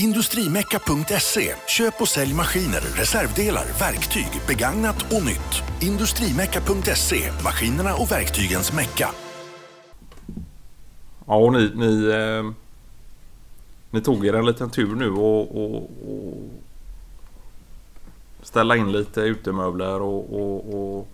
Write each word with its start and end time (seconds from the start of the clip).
Industrimecka.se. 0.00 1.54
Köp 1.66 2.00
och 2.00 2.08
sälj 2.08 2.34
maskiner, 2.34 2.80
reservdelar, 2.80 3.64
verktyg, 3.80 4.28
begagnat 4.46 5.02
och 5.02 5.24
nytt. 5.26 5.62
Industrimecka.se. 5.80 7.32
Maskinerna 7.44 7.94
och 7.94 8.12
verktygens 8.12 8.72
mecka. 8.72 9.10
Ja, 11.26 11.36
och 11.36 11.52
ni, 11.52 11.72
ni, 11.74 12.10
eh, 12.10 12.52
ni 13.90 14.00
tog 14.00 14.26
er 14.26 14.34
en 14.34 14.46
liten 14.46 14.70
tur 14.70 14.94
nu 14.94 15.10
och, 15.10 15.64
och, 15.64 15.76
och 15.82 16.34
ställa 18.42 18.76
in 18.76 18.92
lite 18.92 19.20
utemöbler 19.20 20.00
och, 20.02 20.40
och, 20.40 20.74
och 20.74 21.08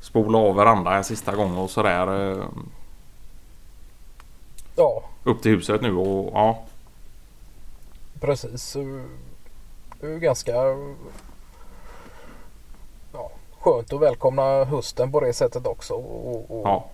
spola 0.00 0.38
av 0.38 0.54
varandra 0.54 0.96
en 0.96 1.04
sista 1.04 1.36
gång 1.36 1.56
och 1.56 1.70
sådär. 1.70 2.30
Eh, 2.30 2.44
upp 5.24 5.42
till 5.42 5.52
huset 5.52 5.82
nu 5.82 5.96
och 5.96 6.30
ja. 6.34 6.62
precis. 8.20 8.72
Det 10.00 10.06
är 10.06 10.10
ju 10.10 10.18
ganska 10.18 10.52
ja, 13.12 13.30
skönt 13.58 13.92
att 13.92 14.00
välkomna 14.00 14.64
hösten 14.64 15.12
på 15.12 15.20
det 15.20 15.32
sättet 15.32 15.66
också. 15.66 15.94
Och, 15.94 16.50
och 16.50 16.66
ja. 16.66 16.86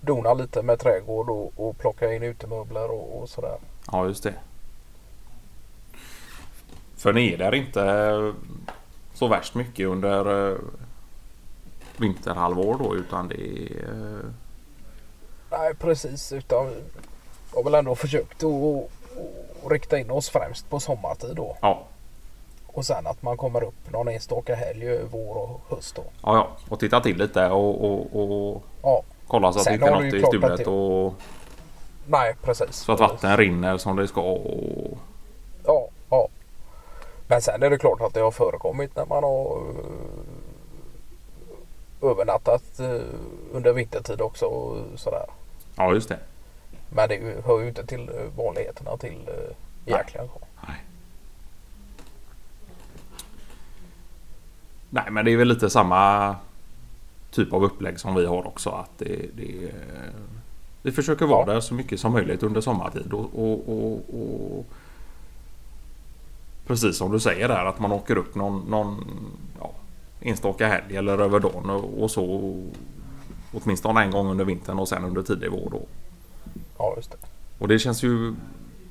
dona 0.00 0.34
lite 0.34 0.62
med 0.62 0.78
trädgård 0.78 1.30
och, 1.30 1.52
och 1.56 1.78
plocka 1.78 2.12
in 2.12 2.22
utemöbler 2.22 2.90
och, 2.90 3.22
och 3.22 3.28
sådär. 3.28 3.58
Ja, 3.92 4.06
just 4.06 4.22
det. 4.22 4.34
För 6.96 7.12
ni 7.12 7.32
är 7.32 7.38
där 7.38 7.54
inte 7.54 8.34
så 9.14 9.28
värst 9.28 9.54
mycket 9.54 9.86
under 9.86 10.50
eh, 10.50 10.58
vinterhalvår 11.96 12.78
då 12.78 12.96
utan 12.96 13.28
det 13.28 13.34
är... 13.34 14.45
eh, 15.56 15.62
Nej 15.62 15.74
precis 15.74 16.32
utan 16.32 16.66
vi 16.66 16.74
har 17.54 17.62
väl 17.64 17.74
ändå 17.74 17.94
försökt 17.94 18.42
att 18.44 19.70
rikta 19.70 19.98
in 19.98 20.10
oss 20.10 20.30
främst 20.30 20.70
på 20.70 20.80
sommartid 20.80 21.36
då. 21.36 21.56
Ja, 21.60 21.82
Och 22.66 22.84
sen 22.86 23.06
att 23.06 23.22
man 23.22 23.36
kommer 23.36 23.64
upp 23.64 23.90
någon 23.92 24.08
enstaka 24.08 24.54
helg 24.54 24.98
vår 25.10 25.36
och 25.36 25.60
höst 25.68 25.94
då. 25.96 26.02
ja, 26.22 26.34
ja. 26.34 26.48
Och 26.68 26.80
titta 26.80 27.00
till 27.00 27.16
lite 27.16 27.48
och, 27.50 27.84
och, 27.84 28.20
och 28.22 28.62
Ja, 28.82 29.02
kolla 29.26 29.52
så 29.52 29.58
att 29.58 29.64
det 29.64 29.70
Sen 29.70 29.74
inte 29.74 29.86
är 29.86 29.90
något 30.04 30.14
i 30.14 30.22
stulet 30.22 30.66
och 30.66 31.14
nej 32.06 32.34
precis. 32.42 32.76
så 32.76 32.92
att 32.92 33.00
vattnet 33.00 33.38
rinner 33.38 33.78
som 33.78 33.96
det 33.96 34.08
ska 34.08 34.20
och... 34.20 34.98
Ja, 35.64 35.88
ja. 36.10 36.28
Men 37.28 37.42
sen 37.42 37.62
är 37.62 37.70
det 37.70 37.78
klart 37.78 38.00
att 38.00 38.14
det 38.14 38.20
har 38.20 38.30
förekommit 38.30 38.96
när 38.96 39.06
man 39.06 39.24
har 39.24 39.62
eh, 42.02 42.10
övernattat 42.10 42.78
eh, 42.80 43.00
under 43.52 43.72
vintertid 43.72 44.20
också 44.20 44.46
och 44.46 44.76
sådär. 44.96 45.26
Ja, 45.76 45.94
just 45.94 46.08
det. 46.08 46.18
Men 46.90 47.08
det 47.08 47.44
hör 47.44 47.60
ju 47.60 47.68
inte 47.68 47.86
till 47.86 48.08
eh, 48.08 48.36
vanligheterna 48.36 48.96
till 48.96 49.28
eh, 49.28 49.92
egentligen. 49.94 50.28
Nej. 50.66 50.76
Nej, 54.90 55.04
men 55.10 55.24
det 55.24 55.32
är 55.32 55.36
väl 55.36 55.48
lite 55.48 55.70
samma 55.70 56.34
typ 57.30 57.52
av 57.52 57.64
upplägg 57.64 58.00
som 58.00 58.14
vi 58.14 58.26
har 58.26 58.46
också. 58.46 58.70
Att 58.70 58.98
det, 58.98 59.36
det, 59.36 59.72
vi 60.82 60.92
försöker 60.92 61.26
vara 61.26 61.46
där 61.46 61.60
så 61.60 61.74
mycket 61.74 62.00
som 62.00 62.12
möjligt 62.12 62.42
under 62.42 62.60
sommartid. 62.60 63.12
Och, 63.12 63.30
och, 63.34 63.68
och, 63.68 63.92
och 63.92 64.66
Precis 66.66 66.96
som 66.96 67.12
du 67.12 67.20
säger 67.20 67.48
där 67.48 67.64
att 67.64 67.78
man 67.78 67.92
åker 67.92 68.16
upp 68.16 68.34
någon, 68.34 68.70
någon 68.70 69.04
ja, 69.60 69.70
enstaka 70.20 70.68
helg 70.68 70.96
eller 70.96 71.18
över 71.18 71.40
dagen 71.40 71.70
och 71.70 72.10
så. 72.10 72.54
Åtminstone 73.52 74.02
en 74.02 74.10
gång 74.10 74.30
under 74.30 74.44
vintern 74.44 74.78
och 74.78 74.88
sen 74.88 75.04
under 75.04 75.22
tidig 75.22 75.50
vår. 75.50 75.70
Då. 75.70 75.80
Ja, 76.78 76.92
just 76.96 77.10
det. 77.10 77.16
Och 77.58 77.68
det 77.68 77.78
känns 77.78 78.02
ju 78.02 78.34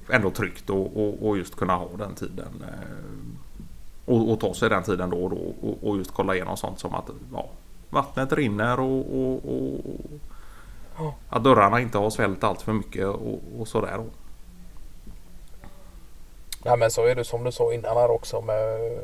ändå 0.09 0.29
tryggt 0.31 0.63
att 0.69 0.75
och, 0.75 1.27
och 1.27 1.37
just 1.37 1.55
kunna 1.55 1.75
ha 1.75 1.87
den 1.97 2.15
tiden. 2.15 2.63
eh, 2.67 4.13
Och, 4.13 4.31
och 4.31 4.39
ta 4.39 4.53
sig 4.53 4.69
den 4.69 4.83
tiden 4.83 5.09
då 5.09 5.17
och 5.23 5.29
då 5.29 5.53
och, 5.61 5.89
och 5.89 5.97
just 5.97 6.11
kolla 6.13 6.35
igenom 6.35 6.57
sånt 6.57 6.79
som 6.79 6.93
att 6.95 7.09
ja, 7.33 7.49
vattnet 7.89 8.33
rinner 8.33 8.79
och, 8.79 9.41
Ja. 10.97 11.15
att 11.29 11.43
dörrarna 11.43 11.79
inte 11.81 11.97
har 11.97 12.09
svällt 12.09 12.43
allt 12.43 12.61
för 12.61 12.73
mycket 12.73 13.05
och, 13.07 13.39
och 13.59 13.67
sådär. 13.67 14.03
Nej 16.65 16.77
men 16.77 16.91
så 16.91 17.05
är 17.05 17.15
det 17.15 17.23
som 17.23 17.43
du 17.43 17.51
sa 17.51 17.73
innan 17.73 17.97
här 17.97 18.11
också 18.11 18.41
med 18.41 18.99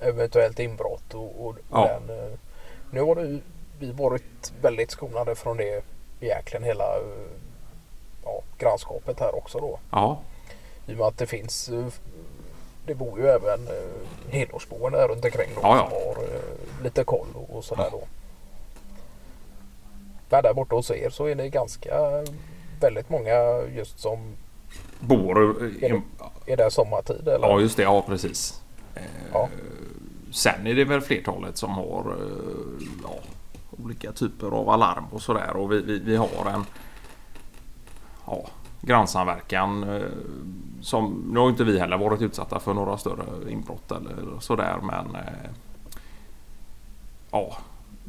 eventuellt 0.00 0.58
inbrott 0.58 1.14
och, 1.14 1.46
och, 1.46 1.56
Ja. 1.72 2.00
den. 2.06 2.18
eh, 2.18 2.38
Nu 2.90 3.00
har 3.00 3.14
det, 3.14 3.38
vi 3.78 3.92
varit 3.92 4.52
väldigt 4.62 4.90
skonade 4.90 5.34
från 5.34 5.56
det 5.56 5.82
egentligen 6.20 6.64
hela 6.64 6.96
eh, 6.96 7.02
ja, 8.24 8.42
grannskapet 8.58 9.20
här 9.20 9.34
också 9.34 9.58
då. 9.58 9.78
Ja, 9.90 10.18
I 10.86 10.92
och 10.94 10.96
med 10.96 11.06
att 11.06 11.18
det 11.18 11.26
finns 11.26 11.68
eh, 11.68 11.86
det 12.86 12.94
bor 12.94 13.18
ju 13.20 13.26
även 13.26 13.66
eh, 13.66 14.30
helårsboende 14.32 14.98
här 14.98 15.08
runt 15.08 15.24
omkring 15.24 15.50
då, 15.54 15.60
Ja, 15.62 15.76
ja. 15.76 15.90
som 15.90 15.98
har 16.16 16.24
eh, 16.24 16.84
lite 16.84 17.04
koll 17.04 17.26
och, 17.48 17.64
sådär 17.64 17.88
då. 17.92 18.02
Men 20.30 20.42
där 20.42 20.54
borta 20.54 20.74
hos 20.76 20.90
er 20.90 21.10
så 21.10 21.26
är 21.26 21.34
det 21.34 21.48
ganska 21.48 22.24
väldigt 22.80 23.08
många 23.10 23.62
just 23.76 23.98
som 23.98 24.36
bor... 25.00 25.38
Är 25.82 25.88
det- 25.88 26.52
är 26.52 26.56
där 26.56 26.70
sommartid 26.70 27.28
eller? 27.28 27.48
Ja, 27.48 27.60
just 27.60 27.76
det. 27.76 27.82
Ja, 27.82 28.02
precis. 28.06 28.60
Eh, 28.94 29.02
Ja. 29.32 29.48
Sen 30.32 30.66
är 30.66 30.74
det 30.74 30.84
väl 30.84 31.00
flertalet 31.00 31.56
som 31.56 31.70
har 31.70 32.00
eh, 32.00 32.86
ja, 33.04 33.14
olika 33.84 34.12
typer 34.12 34.46
av 34.46 34.70
alarm 34.70 35.04
och 35.10 35.22
sådär. 35.22 35.56
Och 35.56 35.72
vi, 35.72 35.82
vi, 35.82 35.98
vi 35.98 36.16
har 36.16 36.50
en 36.54 36.64
ja, 38.26 38.46
grannsamverkan. 38.80 39.82
eh, 39.82 40.02
Som, 40.80 41.24
nu 41.32 41.38
har 41.40 41.48
inte 41.48 41.64
vi 41.64 41.78
heller 41.80 41.98
varit 41.98 42.22
utsatta 42.22 42.60
för 42.60 42.74
några 42.74 42.98
större 42.98 43.50
inbrott 43.50 43.92
eller 43.92 44.40
sådär 44.40 44.78
men 44.82 45.14
eh, 45.14 45.50
Ja 47.30 47.56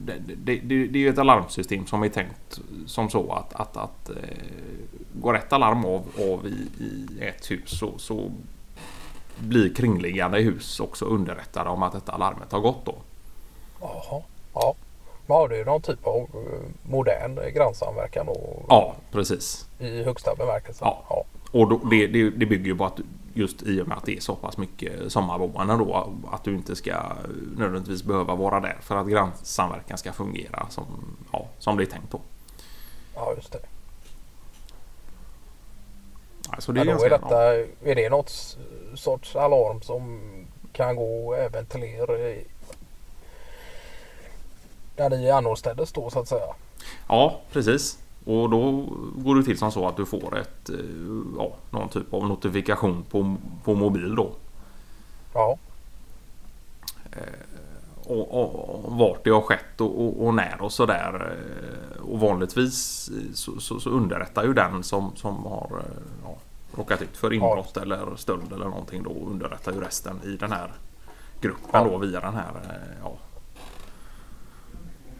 det, 0.06 0.18
det, 0.28 0.36
det, 0.56 0.88
det 0.88 1.00
är 1.00 1.04
ju 1.04 1.10
ett 1.10 1.18
alarmsystem 1.18 1.86
som 1.86 2.04
är 2.04 2.10
tänkt 2.10 2.60
som 2.86 3.10
så 3.10 3.32
att, 3.32 3.54
att, 3.54 3.78
att 3.78 4.10
eh, 4.10 4.16
går 5.14 5.38
ett 5.38 5.54
alarm 5.54 5.86
av, 5.86 6.04
av 6.18 6.48
i, 6.48 6.84
i 6.84 7.20
ett 7.22 7.52
hus 7.52 7.80
så, 7.80 7.98
så 7.98 8.32
blir 9.40 9.74
kringliggande 9.74 10.40
hus 10.40 10.80
också 10.80 11.06
underrättade 11.06 11.70
om 11.70 11.84
att 11.84 11.94
detta 11.94 12.12
alarmet 12.12 12.52
har 12.52 12.60
gått 12.60 12.86
då. 12.86 12.96
Jaha. 13.82 14.22
Ja. 14.54 14.76
Ja, 15.30 15.48
det 15.48 15.60
är 15.60 15.66
någon 15.66 15.82
typ 15.82 16.08
av 16.08 16.18
eh, 16.18 16.60
modern 16.84 17.54
grannsamverkan 17.54 18.26
då, 18.26 18.64
Ja, 18.68 18.96
precis. 19.12 19.68
i 19.80 20.04
högsta 20.04 20.36
bemärkelse. 20.36 20.80
Ja. 20.86 21.06
Ja. 21.10 21.26
Och 21.52 21.70
då, 21.70 21.78
det, 21.90 22.08
det, 22.08 22.30
det 22.30 22.46
bygger 22.46 22.66
ju 22.66 22.78
på 22.78 22.86
att 22.86 23.00
just 23.34 23.64
i 23.64 23.82
och 23.82 23.88
med 23.88 23.98
att 23.98 24.06
det 24.06 24.18
är 24.18 24.20
så 24.20 24.36
pass 24.36 24.58
mycket 24.58 25.12
sommarboende 25.12 25.74
då 25.78 26.10
att 26.32 26.44
du 26.44 26.54
inte 26.56 26.76
ska 26.76 27.02
nödvändigtvis 27.58 28.04
behöva 28.04 28.36
vara 28.36 28.60
där 28.60 28.78
för 28.82 28.96
att 28.96 29.08
grannsamverkan 29.08 29.98
ska 29.98 30.12
fungera 30.12 30.66
som, 30.70 30.86
ja, 31.32 31.48
som 31.60 31.78
det 31.78 31.84
är 31.84 31.86
tänkt 31.86 32.12
då. 32.12 32.20
ja, 33.16 33.34
just 33.36 33.52
det. 33.52 33.60
Alltså 36.50 36.72
det 36.72 36.82
är 36.82 36.86
ganska 36.86 37.06
är, 37.06 37.10
detta, 37.10 37.56
är 37.92 37.96
det 37.96 38.10
något 38.10 38.58
sorts 38.96 39.36
alarm 39.36 39.82
som 39.82 40.20
kan 40.74 40.96
gå 40.96 41.36
även 41.36 41.66
till 41.66 41.84
er 41.84 42.38
där 45.00 45.18
ni 45.18 45.30
annorstädes 45.32 45.92
då 45.92 46.10
så 46.10 46.20
att 46.20 46.28
säga? 46.28 46.54
Ja, 47.08 47.40
precis. 47.52 47.98
Och 48.26 48.50
då 48.50 48.72
går 49.16 49.36
det 49.36 49.44
till 49.44 49.58
som 49.58 49.72
så 49.72 49.88
att 49.88 49.98
du 49.98 50.06
får 50.06 50.38
ett, 50.38 50.70
eh, 50.70 50.76
ja, 51.38 51.52
någon 51.70 51.90
typ 51.90 52.14
av 52.14 52.28
notifikation 52.28 53.04
på, 53.10 53.36
på 53.64 53.76
mobil 53.76 54.16
då. 54.16 54.32
Ja, 55.34 55.58
Och, 58.06 58.32
och, 58.34 58.86
och 58.86 58.98
vart 58.98 59.24
det 59.24 59.30
har 59.30 59.42
skett 59.42 59.82
och, 59.82 60.02
och, 60.06 60.26
och 60.28 60.34
när 60.34 60.62
och 60.62 60.72
sådär. 60.72 61.38
Eh, 61.38 62.02
Och 62.02 62.20
vanligtvis 62.20 63.10
så, 63.34 63.60
så, 63.60 63.80
så 63.80 63.90
underrättar 63.90 64.44
ju 64.44 64.54
den 64.54 64.84
som, 64.84 65.12
som 65.16 65.46
har 65.46 65.70
eh, 65.80 66.02
ja, 66.24 66.36
råkat 66.78 67.02
ut 67.02 67.18
för 67.18 67.34
inbrott 67.34 67.78
eller 67.78 68.16
stöld 68.16 68.54
eller 68.54 68.66
någonting 68.66 69.04
då 69.04 69.10
underrättar 69.32 69.72
ju 69.74 69.80
resten 69.82 70.20
i 70.24 70.38
den 70.38 70.52
här 70.52 70.72
gruppen 71.42 71.70
Ja. 71.72 71.84
då 71.84 71.98
via 71.98 72.20
den 72.20 72.34
här 72.34 72.52
eh, 72.70 72.98
ja, 73.04 73.12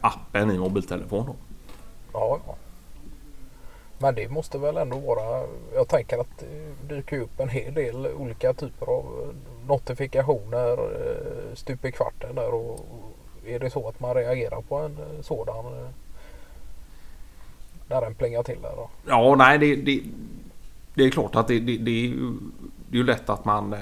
appen 0.00 0.50
i 0.50 0.58
mobiltelefon 0.58 1.26
då. 1.26 1.34
ja, 2.12 2.40
ja. 2.46 2.56
Men 4.02 4.14
det 4.14 4.28
måste 4.28 4.58
väl 4.58 4.76
ändå 4.76 4.98
vara, 4.98 5.46
jag 5.74 5.88
tänker 5.88 6.18
att 6.18 6.38
det 6.38 6.94
dyker 6.94 7.20
upp 7.20 7.40
en 7.40 7.48
hel 7.48 7.74
del 7.74 8.06
olika 8.06 8.52
typer 8.52 8.86
av 8.86 9.34
notifikationer 9.66 10.72
eh, 10.72 11.54
stup 11.54 11.84
i 11.84 11.92
kvarten 11.92 12.34
där 12.34 12.54
och 12.54 12.80
är 13.46 13.58
det 13.58 13.70
så 13.70 13.88
att 13.88 14.00
man 14.00 14.14
reagerar 14.14 14.60
på 14.60 14.76
en 14.76 14.96
eh, 14.98 15.22
sådan 15.22 15.66
eh, 15.66 15.88
när 17.88 18.00
den 18.00 18.14
plingar 18.14 18.42
till 18.42 18.62
där 18.62 18.72
då? 18.76 18.90
Ja, 19.06 19.34
nej 19.38 19.58
det, 19.58 19.76
det, 19.76 20.02
det 20.94 21.04
är 21.04 21.10
klart 21.10 21.36
att 21.36 21.48
det, 21.48 21.60
det, 21.60 21.76
det, 21.76 21.90
är, 21.90 22.06
ju, 22.06 22.32
det 22.88 22.96
är 22.96 22.98
ju 22.98 23.04
lätt 23.04 23.30
att 23.30 23.44
man 23.44 23.76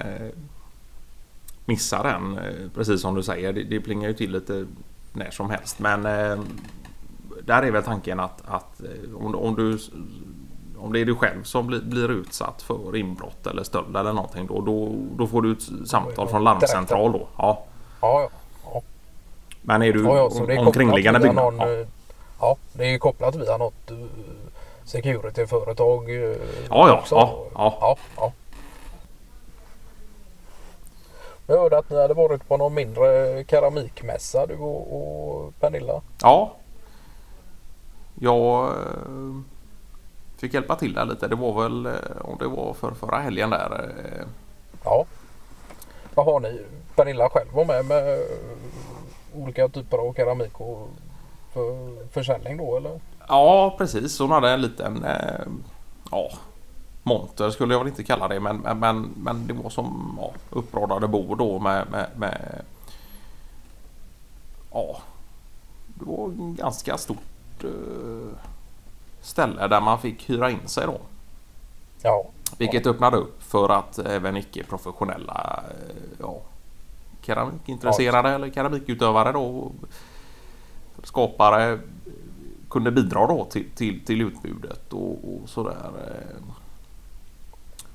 missar 1.65 2.05
den. 2.05 2.41
Precis 2.75 3.01
som 3.01 3.15
du 3.15 3.23
säger. 3.23 3.53
Det, 3.53 3.63
det 3.63 3.81
plingar 3.81 4.09
ju 4.09 4.15
till 4.15 4.33
lite 4.33 4.67
när 5.13 5.31
som 5.31 5.51
helst. 5.51 5.79
Men 5.79 6.07
eh, 6.07 6.41
där 7.43 7.63
är 7.63 7.71
väl 7.71 7.83
tanken 7.83 8.21
att, 8.21 8.43
att 8.47 8.81
eh, 8.81 9.17
om, 9.17 9.35
om 9.35 9.55
du 9.55 9.79
om 10.79 10.93
det 10.93 11.01
är 11.01 11.05
du 11.05 11.15
själv 11.15 11.43
som 11.43 11.67
blir, 11.67 11.81
blir 11.81 12.11
utsatt 12.11 12.63
för 12.63 12.97
inbrott 12.97 13.47
eller 13.47 13.63
stöld 13.63 13.97
eller 13.97 14.13
någonting 14.13 14.47
då, 14.47 14.61
då, 14.61 14.95
då 15.17 15.27
får 15.27 15.43
du 15.43 15.53
ett 15.53 15.89
samtal 15.89 16.29
från 16.29 16.45
larmcentral 16.45 17.13
då. 17.13 17.29
Ja. 17.37 17.65
Ja, 18.01 18.31
ja. 18.65 18.83
Men 19.63 19.83
är 19.83 19.93
du 19.93 20.05
ja, 20.05 20.31
ja, 20.35 20.47
det 20.47 20.55
är 20.55 20.67
omkringliggande 20.67 21.21
byggnad? 21.21 21.55
Ja. 21.59 21.73
eh, 21.73 21.87
Ja, 22.41 22.57
det 22.73 22.95
är 22.95 22.99
kopplat 22.99 23.37
via 23.37 23.57
något 23.57 23.91
securityföretag 24.85 26.11
Ja, 26.11 26.89
ja, 26.89 27.05
ja, 27.11 27.47
ja. 27.55 27.79
ja, 27.81 27.97
ja. 28.17 28.33
Jag 31.51 31.59
hörde 31.59 31.79
att 31.79 31.91
ni 31.91 31.97
hade 31.97 32.15
varit 32.15 32.49
på 32.49 32.57
någon 32.57 32.75
mindre 32.75 33.45
keramikmässa 33.45 34.47
du 34.47 34.57
och, 34.57 34.97
och 34.97 35.55
Pernilla. 35.61 36.01
Ja. 36.23 36.53
Jag 38.21 38.65
eh, 38.69 39.41
fick 40.37 40.55
hjälpa 40.55 40.77
till 40.77 40.95
där 40.95 41.05
lite. 41.05 41.29
Det 41.29 41.35
var 41.37 41.63
väl 41.63 41.87
eh, 41.87 41.93
om 42.21 42.39
det 42.39 42.47
var 42.49 42.75
för 42.75 42.91
förra 42.91 43.19
helgen 43.19 43.51
där. 43.51 43.95
eh, 43.99 44.27
Ja. 44.85 45.05
Vad 46.15 46.27
har 46.27 46.41
ni? 46.41 46.61
Pernilla 46.97 47.29
själv 47.31 47.49
var 47.53 47.65
med 47.65 47.85
med 47.85 48.19
olika 49.35 49.69
typer 49.69 49.99
av 49.99 50.15
keramik 50.15 50.61
och 50.61 50.89
för 51.53 52.07
försäljning 52.09 52.57
då 52.57 52.77
eller? 52.77 53.01
Ja, 53.29 53.75
precis. 53.79 54.19
Hon 54.19 54.31
hade 54.31 54.51
en 54.51 54.61
liten 54.61 55.07
ja, 56.11 56.31
monter 57.09 57.51
skulle 57.51 57.75
jag 57.75 57.79
väl 57.79 57.89
inte 57.89 58.05
kalla 58.05 58.29
det. 58.29 58.41
Men, 58.41 58.57
men, 58.57 59.11
men, 59.17 59.47
det 59.47 59.53
var 59.53 59.71
som 59.71 60.19
ja, 60.21 60.33
uppradade 60.51 61.09
bord 61.09 61.39
då 61.39 61.59
med, 61.59 61.91
med, 61.91 62.09
med 62.17 62.63
ja, 64.73 65.01
det 65.87 66.05
var 66.05 66.25
en 66.27 66.55
ganska 66.55 66.99
stort 66.99 67.65
eh, 67.65 68.39
ställe 69.21 69.69
där 69.69 69.81
man 69.81 70.01
fick 70.01 70.31
hyra 70.31 70.51
in 70.51 70.69
sig 70.69 70.87
då. 70.87 71.01
Ja. 72.03 72.25
Vilket 72.59 72.87
öppnade 72.87 73.17
upp 73.17 73.43
för 73.43 73.69
att 73.69 73.99
även 73.99 74.37
icke-professionella 74.37 75.63
eh, 75.71 76.17
ja, 76.21 76.41
keramikintresserade 77.23 78.31
eller 78.31 78.51
keramikutövare 78.51 79.33
då 79.33 79.73
skapare 81.03 81.79
kunde 82.71 82.91
bidra 82.91 83.27
då 83.27 83.45
till, 83.45 83.71
till, 83.75 84.05
till 84.05 84.21
utbudet 84.23 84.93
och, 84.93 85.11
och 85.13 85.49
sådär. 85.49 85.91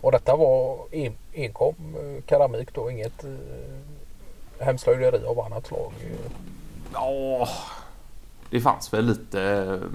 Och 0.04 0.12
detta 0.12 0.36
var 0.36 0.78
en, 0.92 1.14
enkom 1.34 1.76
eh, 1.96 2.24
keramik 2.30 2.74
då? 2.74 2.92
Inget 2.92 3.24
eh, 3.24 4.66
hemslöjderi 4.66 5.26
av 5.26 5.40
annat 5.40 5.68
slag? 5.68 5.92
Ja, 6.94 7.48
det 8.50 8.62
fanns 8.62 8.94
väl 8.94 9.06
lite 9.06 9.42
eh, 9.42 9.90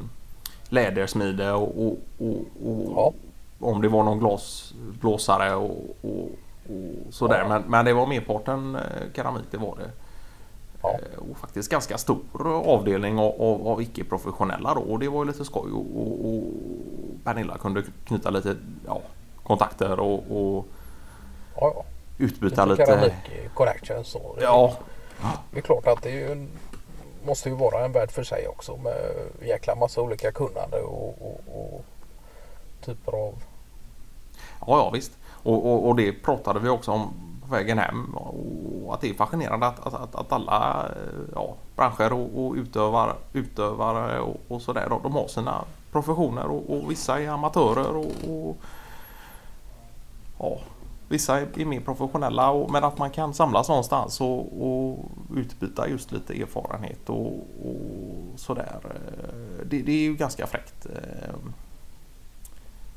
lädersmide 0.69 1.53
och, 1.53 1.87
och, 1.87 1.99
och, 2.19 2.45
och 2.65 2.93
Ja. 2.97 3.13
om 3.61 3.83
det 3.83 3.89
var 3.89 4.03
någon 4.03 4.19
glasblåsare 4.19 5.55
och, 5.55 5.97
och, 6.03 6.29
och 6.69 7.15
sådär. 7.15 7.39
Ja. 7.39 7.49
Men, 7.49 7.63
men 7.63 7.85
det 7.85 7.93
var 7.93 8.07
merparten 8.07 8.75
eh, 8.75 8.83
keramik, 9.15 9.45
det 9.51 9.59
var 9.59 9.77
det. 9.77 9.91
Ja. 10.83 10.99
Och 11.31 11.37
faktiskt 11.39 11.71
ganska 11.71 11.99
stor 11.99 12.21
avdelning 12.65 13.19
av, 13.19 13.43
av, 13.43 13.69
av 13.69 13.83
icke-professionella 13.83 14.75
då. 14.75 14.81
Och 14.81 14.99
det 14.99 15.09
var 15.09 15.25
ju 15.25 15.31
lite 15.31 15.45
skoj. 15.45 15.73
Och, 15.73 15.87
och, 15.97 16.35
och 16.35 16.43
Pernilla 17.25 17.59
kunde 17.59 17.83
knyta 18.05 18.31
lite 18.31 18.57
ja, 18.87 19.01
kontakter 19.49 20.01
och, 20.01 20.23
och 20.31 20.67
Ja, 21.61 21.85
utbyta 22.19 22.65
Lite 22.65 22.87
keramik 22.87 23.13
connections. 23.55 24.15
Och 24.15 24.37
Ja, 24.41 24.73
det 25.51 25.59
är 25.59 25.63
klart 25.63 25.87
att 25.87 26.03
det 26.03 26.11
ju 26.11 26.33
en, 26.33 26.49
måste 27.27 27.49
ju 27.49 27.55
vara 27.55 27.85
en 27.85 27.93
värld 27.93 28.11
för 28.11 28.23
sig 28.23 28.49
också 28.49 28.77
med 28.77 28.95
jäkla 29.43 29.75
massa 29.75 30.01
olika 30.01 30.33
kunnande 30.33 30.77
och, 30.77 31.23
och, 31.23 31.41
och 31.47 31.85
typer 32.85 33.13
av 33.13 33.35
ja, 34.61 34.67
ja 34.67 34.91
visst. 34.91 35.13
Och, 35.43 35.89
och, 35.89 35.97
det 35.97 36.13
pratade 36.13 36.61
vi 36.61 36.69
också 36.69 36.91
om 36.91 37.13
på 37.43 37.55
vägen 37.55 37.79
hem. 37.79 38.15
Och 38.15 38.95
att 38.95 39.01
det 39.01 39.11
är 39.11 39.15
fascinerande 39.15 39.67
att, 39.67 39.87
att, 39.87 39.95
att, 39.95 40.15
att 40.15 40.33
alla 40.33 40.91
ja, 41.35 41.55
branscher 41.77 42.13
och, 42.13 42.47
och 42.47 42.55
utövare, 42.55 43.13
utövare 43.33 44.21
och, 44.21 44.37
och 44.49 44.63
sådär. 44.63 44.89
De 45.03 45.13
har 45.13 45.29
sina 45.29 45.65
professioner 45.93 46.47
och, 46.47 46.71
och 46.71 46.91
vissa 46.91 47.21
är 47.21 47.29
amatörer 47.29 47.97
och, 47.97 48.13
och 48.31 48.57
ja, 50.39 50.59
vissa 51.09 51.41
är, 51.41 51.65
mer 51.65 51.81
professionella. 51.81 52.51
Och, 52.51 52.71
men 52.71 52.85
att 52.85 52.99
man 52.99 53.11
kan 53.11 53.35
samlas 53.35 53.69
någonstans 53.69 54.21
och, 54.21 54.63
och 54.69 54.99
utbyta 55.37 55.89
just 55.89 56.13
lite 56.13 56.33
erfarenhet 56.43 57.09
och, 57.11 57.27
och 57.65 57.77
sådär. 58.37 58.79
eh, 58.85 59.65
Det, 59.67 59.83
det 59.83 59.93
är 59.93 60.01
ju 60.03 60.15
ganska 60.17 60.47
fräckt. 60.47 60.87
eh. 60.87 61.35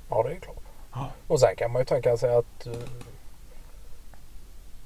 Ja, 0.09 0.23
det 0.23 0.31
är 0.31 0.39
klart. 0.39 0.57
Ja. 0.93 1.07
Och 1.27 1.39
sen 1.39 1.55
kan 1.55 1.71
man 1.71 1.81
ju 1.81 1.85
tänka 1.85 2.17
sig 2.17 2.35
att 2.35 2.67
eh, 2.67 2.73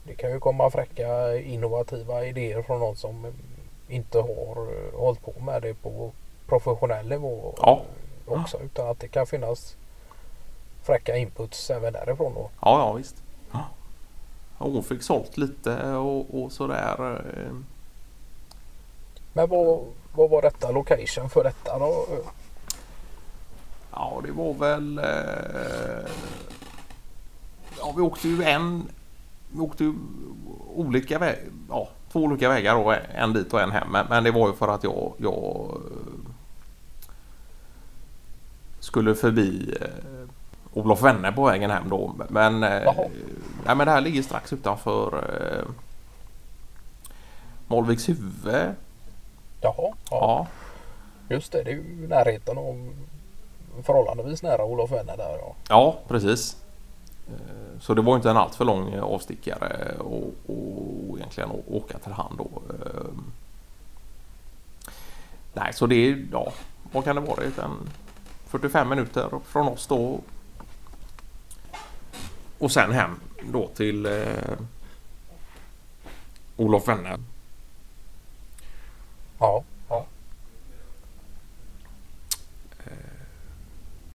det 0.04 0.16
kan 0.16 0.32
ju 0.32 0.40
komma 0.40 0.70
fräcka 0.70 1.38
innovativa 1.38 2.26
idéer 2.26 2.62
från 2.62 2.80
någon 2.80 2.96
som 2.96 3.34
inte 3.88 4.18
har 4.18 4.92
hållit 4.98 5.22
på 5.26 5.34
med 5.40 5.62
det 5.62 5.74
på 5.74 6.12
professionell 6.48 7.10
nivå 7.10 7.54
Ja. 7.58 7.82
också. 8.26 8.60
Utan 8.62 8.90
att 8.90 9.00
det 9.00 9.08
kan 9.08 9.28
finnas 9.28 9.76
fräcka 10.86 11.18
inputs 11.18 11.70
även 11.70 11.94
därifrån 11.94 12.34
då. 12.34 12.50
Ja, 12.62 12.80
ja 12.80 12.94
visst. 12.94 13.16
Ja. 13.52 13.66
Hon 14.58 14.84
fick 14.84 15.04
sålt 15.04 15.38
lite 15.38 15.94
och, 15.94 16.44
och 16.44 16.52
sådär. 16.52 17.24
eh. 17.38 17.56
Men 19.34 19.50
vad, 19.50 19.86
vad 20.16 20.30
var 20.30 20.42
detta 20.42 20.72
location 20.72 21.30
för 21.30 21.44
detta 21.44 21.80
då? 21.80 22.08
Ja, 23.92 24.22
det 24.26 24.32
var 24.32 24.54
väl... 24.54 24.98
Eh... 24.98 26.10
Ja, 27.80 27.94
vi 27.96 28.02
åkte 28.02 28.28
ju 28.28 28.44
en... 28.44 28.84
Vi 29.52 29.60
åkte 29.60 29.84
ju 29.84 29.94
olika 30.76 31.20
vägar. 31.20 31.44
Ja, 31.70 31.90
två 32.12 32.20
olika 32.20 32.50
vägar 32.50 32.76
då. 32.76 32.96
En 33.16 33.34
dit 33.34 33.54
och 33.54 33.62
en 33.62 33.72
hem. 33.72 33.88
Men, 33.92 34.06
men 34.10 34.24
det 34.24 34.32
var 34.32 34.48
ju 34.48 34.54
för 34.54 34.68
att 34.68 34.84
jag... 34.84 35.14
jag 35.18 35.78
skulle 38.80 39.16
förbi 39.16 39.78
eh, 39.82 40.25
Olof 40.76 41.02
Wenne 41.04 41.32
på 41.32 41.46
vägen 41.46 41.72
hem 41.72 41.90
då. 41.90 42.16
Men, 42.30 42.64
eh, 42.64 42.94
nej, 43.66 43.76
men 43.76 43.78
det 43.78 43.92
här 43.92 44.02
ligger 44.02 44.22
strax 44.22 44.54
utanför 44.54 45.14
eh, 45.18 45.70
Malviks 47.68 48.10
huvud. 48.10 48.74
Jaha, 49.62 49.74
ja. 49.78 49.94
Ja. 50.10 50.48
just 51.30 51.52
det. 51.52 51.64
Det 51.64 51.72
är 51.72 51.76
ju 51.76 52.08
närheten 52.08 52.58
av 52.58 52.94
förhållandevis 53.84 54.44
nära 54.44 54.64
Olof 54.66 54.92
Wenne 54.92 55.16
där 55.16 55.38
ja. 55.40 55.56
Ja, 55.70 55.96
precis. 56.08 56.58
Eh, 57.28 57.80
Så 57.80 57.94
det 57.94 58.02
var 58.02 58.16
inte 58.16 58.30
en 58.30 58.38
alltför 58.38 58.66
lång 58.66 59.00
avstickare 59.00 59.96
och, 60.00 60.34
och 60.48 61.18
egentligen 61.18 61.52
åka 61.68 61.98
till 61.98 62.12
hand 62.14 62.38
då. 62.38 62.50
Eh, 62.70 63.06
Nej, 65.54 65.74
så 65.74 65.86
det 65.88 65.96
är, 65.96 66.26
ja, 66.32 66.52
vad 66.92 67.04
kan 67.04 67.16
det 67.16 67.22
vara? 67.22 67.44
En 67.44 67.90
45 68.48 68.90
minuter 68.90 69.30
från 69.46 69.68
oss 69.68 69.88
då. 69.88 70.20
Och 72.58 72.72
sen 72.72 72.92
hem 72.92 73.20
då 73.52 73.68
till 73.68 74.06
eh, 74.06 74.58
Olof 76.58 76.88
Wenner. 76.88 77.20
Ja, 79.40 79.64